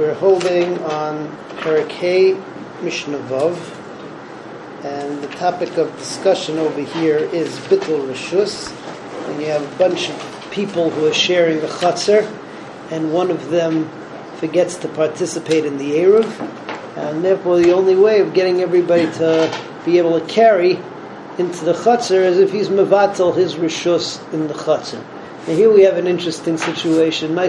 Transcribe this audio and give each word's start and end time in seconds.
We're 0.00 0.14
holding 0.14 0.78
on 0.84 1.28
Parakeh 1.58 2.42
Mishnah 2.82 3.18
and 4.82 5.22
the 5.22 5.28
topic 5.36 5.76
of 5.76 5.94
discussion 5.98 6.56
over 6.56 6.80
here 6.80 7.18
is 7.18 7.54
Bittul 7.68 8.08
Rishus, 8.08 8.74
and 9.28 9.42
you 9.42 9.48
have 9.48 9.60
a 9.60 9.76
bunch 9.76 10.08
of 10.08 10.48
people 10.50 10.88
who 10.88 11.06
are 11.06 11.12
sharing 11.12 11.60
the 11.60 11.66
Chatzar, 11.66 12.26
and 12.90 13.12
one 13.12 13.30
of 13.30 13.50
them 13.50 13.90
forgets 14.36 14.76
to 14.76 14.88
participate 14.88 15.66
in 15.66 15.76
the 15.76 15.90
Eruv, 15.90 16.24
and 16.96 17.22
therefore 17.22 17.58
the 17.58 17.74
only 17.74 17.94
way 17.94 18.20
of 18.20 18.32
getting 18.32 18.62
everybody 18.62 19.04
to 19.18 19.54
be 19.84 19.98
able 19.98 20.18
to 20.18 20.26
carry 20.28 20.78
into 21.36 21.62
the 21.62 21.74
Chatzar 21.74 22.22
is 22.22 22.38
if 22.38 22.50
he's 22.50 22.70
Mavatal 22.70 23.36
his 23.36 23.56
Rishus 23.56 24.18
in 24.32 24.48
the 24.48 24.54
Chatzar. 24.54 25.04
And 25.46 25.56
here 25.56 25.72
we 25.72 25.82
have 25.82 25.96
an 25.96 26.06
interesting 26.06 26.58
situation. 26.58 27.34
There 27.34 27.44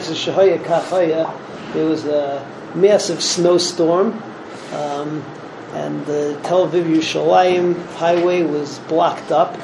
was 1.85 2.05
a 2.05 2.47
massive 2.73 3.21
snowstorm, 3.21 4.23
um, 4.73 5.23
and 5.73 6.05
the 6.05 6.39
Tel 6.43 6.67
Aviv 6.67 6.85
Yerushalayim 6.85 7.85
highway 7.95 8.43
was 8.43 8.79
blocked 8.79 9.31
up, 9.31 9.57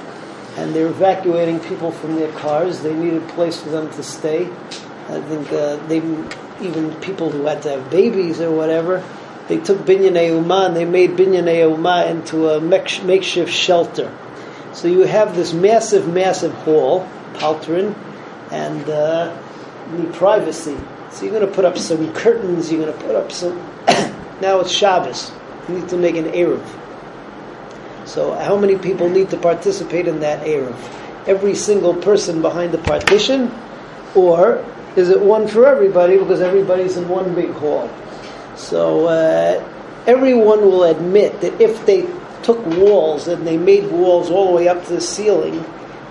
and 0.57 0.75
they're 0.75 0.87
evacuating 0.87 1.59
people 1.61 1.91
from 1.91 2.15
their 2.15 2.31
cars. 2.33 2.81
They 2.81 2.93
needed 2.93 3.23
a 3.23 3.27
place 3.27 3.61
for 3.61 3.69
them 3.69 3.89
to 3.91 4.03
stay. 4.03 4.45
I 5.09 5.21
think 5.21 5.51
uh, 5.53 5.77
they 5.87 6.01
even 6.61 6.93
people 7.01 7.29
who 7.29 7.45
had 7.45 7.61
to 7.63 7.69
have 7.69 7.89
babies 7.89 8.41
or 8.41 8.51
whatever. 8.51 9.03
They 9.47 9.57
took 9.57 9.77
Binyanei 9.79 10.29
Umah 10.31 10.67
and 10.67 10.75
they 10.75 10.85
made 10.85 11.11
Binyanei 11.11 11.63
Umah 11.63 12.09
into 12.09 12.49
a 12.49 12.59
makeshift 12.59 13.53
shelter. 13.53 14.15
So 14.73 14.87
you 14.87 15.01
have 15.01 15.35
this 15.35 15.53
massive, 15.53 16.11
massive 16.13 16.53
hall, 16.53 17.07
Paltrin, 17.33 17.95
and 18.51 18.89
uh, 18.89 19.35
need 19.91 20.13
privacy. 20.13 20.77
So 21.11 21.25
you're 21.25 21.33
going 21.33 21.47
to 21.47 21.53
put 21.53 21.65
up 21.65 21.77
some 21.77 22.13
curtains. 22.13 22.71
You're 22.71 22.85
going 22.85 22.97
to 22.97 23.05
put 23.05 23.15
up 23.15 23.31
some. 23.31 23.57
now 24.41 24.59
it's 24.59 24.71
Shabbos. 24.71 25.31
You 25.67 25.79
need 25.79 25.89
to 25.89 25.97
make 25.97 26.15
an 26.15 26.25
eruv. 26.25 26.65
So 28.05 28.33
how 28.33 28.57
many 28.57 28.77
people 28.77 29.09
need 29.09 29.29
to 29.31 29.37
participate 29.37 30.07
in 30.07 30.19
that 30.21 30.45
eruv? 30.45 30.75
Every 31.27 31.55
single 31.55 31.93
person 31.93 32.41
behind 32.41 32.71
the 32.71 32.77
partition, 32.77 33.51
or 34.15 34.63
is 34.95 35.09
it 35.09 35.19
one 35.19 35.47
for 35.47 35.67
everybody 35.67 36.17
because 36.17 36.41
everybody's 36.41 36.95
in 36.95 37.07
one 37.09 37.35
big 37.35 37.51
hall? 37.51 37.89
So 38.55 39.07
uh, 39.07 39.63
everyone 40.07 40.61
will 40.61 40.85
admit 40.85 41.41
that 41.41 41.59
if 41.61 41.85
they 41.85 42.07
took 42.43 42.65
walls 42.65 43.27
and 43.27 43.45
they 43.45 43.57
made 43.57 43.91
walls 43.91 44.31
all 44.31 44.47
the 44.47 44.53
way 44.53 44.67
up 44.69 44.85
to 44.85 44.93
the 44.93 45.01
ceiling 45.01 45.63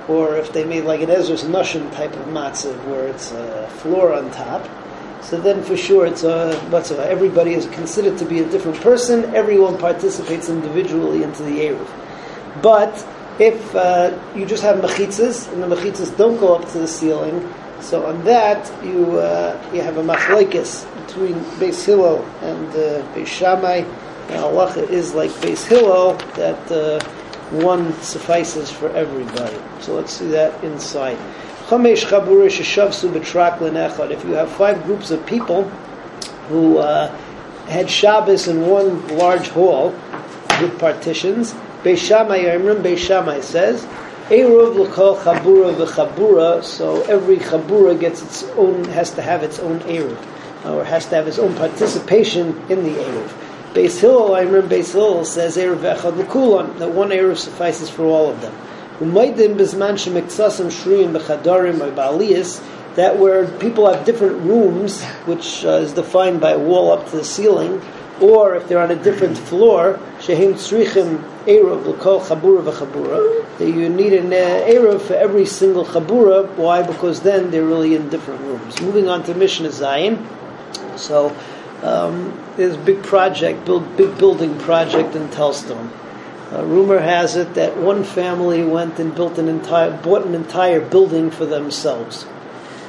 or 0.08 0.36
if 0.36 0.52
they 0.52 0.64
made 0.64 0.84
like 0.84 1.00
an 1.00 1.10
Ezra's 1.10 1.44
Nushim 1.44 1.92
type 1.94 2.12
of 2.12 2.26
matzah 2.26 2.76
where 2.86 3.08
it's 3.08 3.32
a 3.32 3.68
floor 3.80 4.12
on 4.12 4.30
top, 4.30 4.68
so 5.22 5.40
then 5.40 5.62
for 5.64 5.76
sure 5.76 6.06
it's 6.06 6.22
a 6.22 6.58
matzah. 6.70 6.98
Everybody 6.98 7.54
is 7.54 7.66
considered 7.66 8.16
to 8.18 8.24
be 8.24 8.40
a 8.40 8.48
different 8.48 8.80
person. 8.80 9.34
Everyone 9.34 9.76
participates 9.78 10.48
individually 10.48 11.22
into 11.24 11.42
the 11.42 11.58
Eruv. 11.58 12.62
But 12.62 13.06
if 13.40 13.74
uh, 13.74 14.16
you 14.34 14.46
just 14.46 14.62
have 14.62 14.78
mechitzas 14.78 15.52
and 15.52 15.62
the 15.62 15.74
mechitzas 15.74 16.16
don't 16.16 16.38
go 16.38 16.54
up 16.54 16.70
to 16.70 16.78
the 16.78 16.88
ceiling, 16.88 17.52
so 17.80 18.06
on 18.06 18.24
that 18.24 18.72
you 18.84 19.18
uh, 19.18 19.60
you 19.74 19.82
have 19.82 19.96
a 19.98 20.02
machlekes 20.02 20.86
between 21.06 21.34
Beis 21.58 21.84
Hillel 21.84 22.24
and 22.42 22.68
uh, 22.70 23.02
Beis 23.14 23.26
Shammai. 23.26 23.84
And 24.28 24.38
Allah 24.42 24.72
is 24.78 25.14
like 25.14 25.30
Beis 25.42 25.66
Hillel 25.66 26.14
that. 26.36 26.70
Uh, 26.70 27.00
one 27.50 27.92
suffices 28.00 28.70
for 28.70 28.90
everybody. 28.90 29.58
So 29.80 29.94
let's 29.94 30.12
see 30.12 30.28
that 30.28 30.62
inside. 30.64 31.18
If 31.68 31.82
you 34.24 34.34
have 34.34 34.50
five 34.52 34.84
groups 34.84 35.10
of 35.10 35.26
people 35.26 35.64
who 36.48 36.78
uh, 36.78 37.08
had 37.66 37.90
Shabbos 37.90 38.46
in 38.46 38.66
one 38.66 39.06
large 39.16 39.48
hall 39.48 39.90
with 40.60 40.78
partitions, 40.78 41.54
Beis 41.82 41.98
Shammai 41.98 42.44
Yomrim, 42.44 42.82
Beis 42.82 43.42
says, 43.42 43.84
Eruv 44.28 44.76
l'kol 44.76 45.16
chabura 45.18 45.74
v'chabura, 45.74 46.62
so 46.62 47.02
every 47.02 47.36
chabura 47.36 47.98
gets 47.98 48.22
its 48.22 48.44
own, 48.56 48.84
has 48.86 49.10
to 49.12 49.22
have 49.22 49.42
its 49.42 49.58
own 49.60 49.80
Eruv, 49.80 50.18
or 50.64 50.84
has 50.84 51.06
to 51.06 51.14
have 51.14 51.28
its 51.28 51.38
own 51.38 51.54
participation 51.54 52.48
in 52.68 52.82
the 52.82 52.90
Eruv. 52.90 53.45
Beis 53.76 54.00
Hillel, 54.00 54.34
I 54.34 54.40
remember 54.40 54.74
Beis 54.74 54.92
Hillel 54.92 55.26
says 55.26 55.58
Erev 55.58 55.80
Echad 55.80 56.16
L'Kulon, 56.16 56.78
that 56.78 56.92
one 56.92 57.10
Erev 57.10 57.36
suffices 57.36 57.90
for 57.90 58.04
all 58.04 58.30
of 58.30 58.40
them. 58.40 58.54
Umaydim 59.00 59.58
Bizman 59.58 59.98
Shemiktsasim 59.98 60.70
Shriyim 60.70 61.12
Bechadarim 61.12 61.82
or 61.82 61.92
Baaliyas, 61.92 62.64
that 62.94 63.18
where 63.18 63.46
people 63.58 63.86
have 63.92 64.06
different 64.06 64.40
rooms, 64.44 65.04
which 65.26 65.62
uh, 65.66 65.72
is 65.72 65.92
defined 65.92 66.40
by 66.40 66.52
a 66.52 66.58
wall 66.58 66.90
up 66.90 67.10
to 67.10 67.16
the 67.18 67.24
ceiling, 67.24 67.82
or 68.18 68.54
if 68.54 68.66
they're 68.66 68.80
on 68.80 68.90
a 68.90 68.96
different 68.96 69.36
floor, 69.36 70.00
Shehim 70.20 70.54
Tzrichim 70.54 71.18
Erev 71.44 71.84
L'Kol 71.84 72.22
Chabura 72.22 72.72
V'Chabura, 72.72 73.58
that 73.58 73.68
you 73.68 73.90
need 73.90 74.14
an 74.14 74.32
uh, 74.32 74.64
Erev 74.66 75.02
for 75.02 75.12
every 75.12 75.44
single 75.44 75.84
Chabura. 75.84 76.48
Why? 76.56 76.82
Because 76.82 77.20
then 77.20 77.50
they're 77.50 77.62
really 77.62 77.94
in 77.94 78.08
different 78.08 78.40
rooms. 78.40 78.80
Moving 78.80 79.10
on 79.10 79.22
to 79.24 79.34
Mishnah 79.34 79.68
Zayin. 79.68 80.26
So, 80.98 81.36
um, 81.82 82.38
there's 82.56 82.74
a 82.74 82.78
big 82.78 83.02
project, 83.02 83.64
build, 83.64 83.96
big 83.96 84.16
building 84.18 84.58
project 84.58 85.14
in 85.14 85.28
Telzstone. 85.28 85.90
Uh, 86.52 86.64
rumor 86.64 87.00
has 87.00 87.36
it 87.36 87.54
that 87.54 87.76
one 87.76 88.04
family 88.04 88.64
went 88.64 88.98
and 88.98 89.14
built 89.14 89.36
an 89.38 89.48
entire, 89.48 89.90
bought 90.02 90.24
an 90.24 90.34
entire 90.34 90.80
building 90.80 91.30
for 91.30 91.44
themselves. 91.44 92.26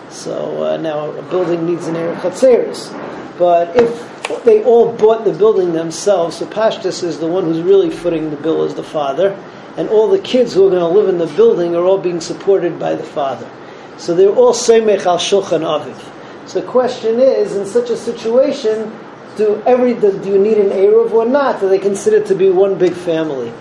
So 0.10 0.64
uh, 0.64 0.78
now 0.78 1.12
a 1.12 1.22
building 1.24 1.66
needs 1.66 1.88
an 1.88 1.96
Erev 1.96 2.22
Chatzeris. 2.22 3.38
But 3.38 3.76
if 3.76 4.44
they 4.44 4.64
all 4.64 4.92
bought 4.92 5.26
the 5.26 5.34
building 5.34 5.74
themselves, 5.74 6.38
so 6.38 6.46
Pashtus 6.46 7.04
is 7.04 7.20
the 7.20 7.28
one 7.28 7.46
who's 7.46 7.62
really 7.62 7.90
footing 7.90 8.30
the 8.30 8.38
bill 8.38 8.64
as 8.64 8.76
the 8.76 8.84
father, 8.84 9.38
and 9.76 9.90
all 9.90 10.08
the 10.08 10.20
kids 10.20 10.54
who 10.54 10.66
are 10.68 10.70
going 10.70 10.80
to 10.80 10.88
live 10.88 11.10
in 11.10 11.18
the 11.18 11.28
building 11.36 11.76
are 11.76 11.84
all 11.84 12.00
being 12.00 12.22
supported 12.22 12.80
by 12.80 12.96
the 12.96 13.04
father. 13.04 13.50
So 13.98 14.16
they're 14.16 14.30
all 14.30 14.54
Semech 14.54 15.06
al 15.06 15.18
Shulchan 15.18 15.62
Aviv. 15.62 16.17
So 16.48 16.62
the 16.62 16.68
question 16.68 17.20
is, 17.20 17.56
in 17.56 17.66
such 17.66 17.90
a 17.90 17.98
situation, 17.98 18.98
do 19.36 19.62
every 19.66 19.94
do 19.94 20.18
you 20.24 20.40
need 20.40 20.58
an 20.58 20.70
eruv 20.70 21.12
or 21.12 21.26
not? 21.26 21.62
Are 21.62 21.70
they 21.70 21.78
considered 21.78 22.26
to 22.28 22.36
be 22.36 22.50
one 22.50 22.78
big 22.78 22.94
family? 22.94 23.54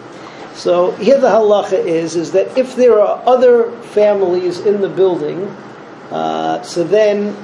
So 0.55 0.93
here 0.93 1.21
the 1.21 1.29
halacha 1.29 1.85
is 1.85 2.17
is 2.17 2.33
that 2.33 2.57
if 2.57 2.77
there 2.77 3.01
are 3.01 3.23
other 3.27 3.73
families 3.93 4.61
in 4.61 4.81
the 4.81 4.89
building, 4.89 5.45
uh, 6.11 6.63
so 6.63 6.85
then 6.85 7.37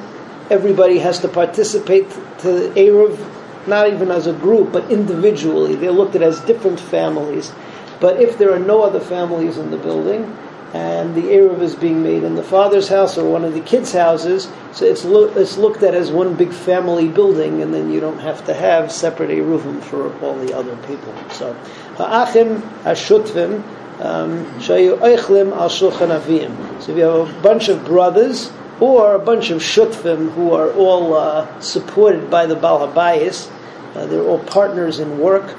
everybody 0.48 0.98
has 1.00 1.18
to 1.20 1.28
participate 1.28 2.08
to 2.38 2.52
the 2.52 2.68
eruv, 2.80 3.18
not 3.66 3.92
even 3.92 4.10
as 4.10 4.28
a 4.28 4.32
group 4.32 4.72
but 4.72 4.90
individually. 4.90 5.74
They're 5.74 5.92
looked 5.92 6.14
at 6.14 6.22
as 6.22 6.40
different 6.40 6.78
families. 6.78 7.52
But 8.00 8.20
if 8.20 8.38
there 8.38 8.52
are 8.52 8.58
no 8.58 8.82
other 8.82 9.00
families 9.00 9.58
in 9.58 9.70
the 9.70 9.76
building, 9.76 10.36
and 10.72 11.14
the 11.14 11.22
Eruv 11.22 11.60
is 11.60 11.74
being 11.74 12.02
made 12.02 12.22
in 12.22 12.34
the 12.34 12.42
father's 12.42 12.88
house 12.88 13.18
or 13.18 13.28
one 13.28 13.44
of 13.44 13.52
the 13.52 13.60
kids' 13.60 13.92
houses, 13.92 14.50
so 14.72 14.86
it's, 14.86 15.04
lo- 15.04 15.32
it's 15.36 15.58
looked 15.58 15.82
at 15.82 15.94
as 15.94 16.10
one 16.10 16.34
big 16.34 16.52
family 16.52 17.08
building, 17.08 17.60
and 17.60 17.74
then 17.74 17.90
you 17.90 18.00
don't 18.00 18.18
have 18.18 18.44
to 18.46 18.54
have 18.54 18.90
separate 18.90 19.30
Eruvim 19.30 19.82
for 19.82 20.16
all 20.20 20.34
the 20.38 20.56
other 20.56 20.76
people. 20.86 21.14
So, 21.30 21.52
Ha'achim 21.96 22.60
Ashutvim, 22.84 23.62
um, 24.00 24.46
Shayu 24.60 24.98
Eichlim 24.98 25.52
Al 25.52 25.68
Shulchan 25.68 26.18
Avim. 26.18 26.82
So 26.82 26.92
if 26.92 26.98
you 26.98 27.04
have 27.04 27.38
a 27.38 27.42
bunch 27.42 27.68
of 27.68 27.84
brothers, 27.84 28.50
or 28.80 29.14
a 29.14 29.18
bunch 29.18 29.50
of 29.50 29.60
Shutvim 29.62 30.32
who 30.32 30.54
are 30.54 30.72
all 30.72 31.14
uh, 31.14 31.60
supported 31.60 32.28
by 32.28 32.46
the 32.46 32.56
Baal 32.56 32.88
HaBayis, 32.88 33.48
uh, 33.94 34.06
they're 34.06 34.22
all 34.22 34.40
partners 34.40 34.98
in 34.98 35.20
work, 35.20 35.56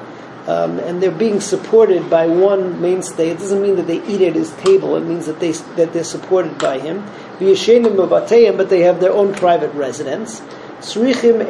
um, 0.47 0.79
and 0.79 1.01
they're 1.01 1.11
being 1.11 1.39
supported 1.39 2.09
by 2.09 2.27
one 2.27 2.81
mainstay. 2.81 3.29
It 3.29 3.39
doesn't 3.39 3.61
mean 3.61 3.77
that 3.77 3.87
they 3.87 4.05
eat 4.05 4.19
at 4.21 4.35
his 4.35 4.51
table. 4.55 4.97
It 4.97 5.05
means 5.05 5.25
that 5.27 5.39
they 5.39 5.53
that 5.77 5.93
they're 5.93 6.03
supported 6.03 6.57
by 6.57 6.79
him. 6.79 7.05
But 7.39 8.69
they 8.69 8.81
have 8.81 8.99
their 8.99 9.13
own 9.13 9.34
private 9.34 9.73
residence. 9.73 10.41
So 10.81 11.01
everybody's 11.01 11.47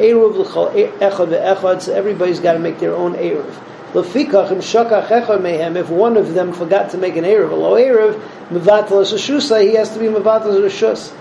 got 2.40 2.52
to 2.52 2.60
make 2.60 2.78
their 2.78 2.94
own 2.94 3.14
eruv. 3.14 3.52
If 5.76 5.90
one 5.90 6.16
of 6.16 6.34
them 6.34 6.52
forgot 6.52 6.90
to 6.90 6.98
make 6.98 7.16
an 7.16 7.24
eruv, 7.24 7.50
he 9.60 9.74
has 9.74 9.90
to 9.90 9.98
be 9.98 10.06
mevatel 10.06 10.62
rishus. 10.62 11.12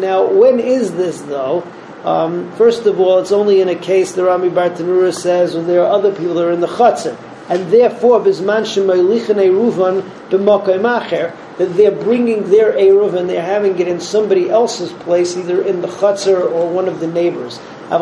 Now, 0.00 0.26
when 0.26 0.60
is 0.60 0.92
this 0.92 1.22
though? 1.22 1.64
Um, 2.06 2.52
first 2.52 2.86
of 2.86 3.00
all, 3.00 3.18
it's 3.18 3.32
only 3.32 3.60
in 3.60 3.68
a 3.68 3.74
case 3.74 4.12
the 4.12 4.22
Rami 4.22 4.48
Bartenura 4.48 5.12
says 5.12 5.56
when 5.56 5.66
there 5.66 5.82
are 5.82 5.90
other 5.90 6.12
people 6.12 6.34
that 6.34 6.44
are 6.46 6.52
in 6.52 6.60
the 6.60 6.68
chutzah, 6.68 7.18
and 7.48 7.68
therefore 7.72 8.20
bisman 8.20 8.62
shemaylichan 8.62 9.34
eruvan 9.34 10.02
b'makay 10.30 11.34
that 11.58 11.74
they're 11.74 11.90
bringing 11.90 12.48
their 12.48 12.74
eruv 12.74 13.14
and 13.14 13.28
they're 13.28 13.42
having 13.42 13.76
it 13.80 13.88
in 13.88 13.98
somebody 13.98 14.48
else's 14.48 14.92
place, 14.92 15.36
either 15.36 15.60
in 15.62 15.80
the 15.80 15.88
chutzah 15.88 16.48
or 16.48 16.70
one 16.70 16.86
of 16.86 17.00
the 17.00 17.08
neighbors. 17.08 17.58
But 17.90 18.00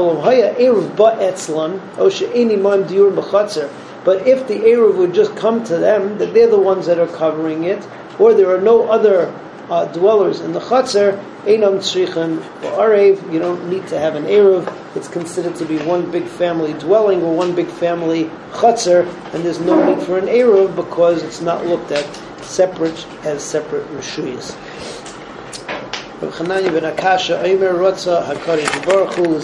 if 4.28 4.46
the 4.48 4.58
eruv 4.58 4.96
would 4.96 5.14
just 5.14 5.34
come 5.34 5.64
to 5.64 5.78
them, 5.78 6.18
that 6.18 6.34
they're 6.34 6.50
the 6.50 6.58
ones 6.58 6.84
that 6.86 6.98
are 6.98 7.06
covering 7.06 7.64
it, 7.64 7.82
or 8.18 8.34
there 8.34 8.54
are 8.54 8.60
no 8.60 8.86
other 8.86 9.32
uh, 9.70 9.86
dwellers 9.86 10.40
in 10.40 10.52
the 10.52 10.60
chutzner, 10.60 11.22
Einam 11.44 11.78
Tzrichim 11.78 12.38
Arev, 12.62 13.32
you 13.32 13.38
don't 13.38 13.68
need 13.68 13.86
to 13.88 13.98
have 13.98 14.14
an 14.14 14.24
Eruv. 14.24 14.66
It's 14.96 15.08
considered 15.08 15.56
to 15.56 15.64
be 15.64 15.78
one 15.78 16.10
big 16.10 16.24
family 16.24 16.72
dwelling 16.74 17.22
or 17.22 17.34
one 17.34 17.54
big 17.54 17.68
family 17.68 18.24
chutzner, 18.52 19.06
and 19.34 19.44
there's 19.44 19.60
no 19.60 19.94
need 19.94 20.04
for 20.04 20.18
an 20.18 20.26
Eruv 20.26 20.74
because 20.76 21.22
it's 21.22 21.40
not 21.40 21.66
looked 21.66 21.92
at 21.92 22.04
separate 22.42 23.06
as 23.24 23.42
separate 23.42 23.86
Rishuyas. 23.88 24.56
Rav 26.22 26.32
Chananya 26.32 26.72
ben 26.72 26.94
Akashya, 26.94 27.42
Rotza, 27.42 28.24
HaKadosh 28.24 28.86
Baruch 28.86 29.14
Hu, 29.14 29.40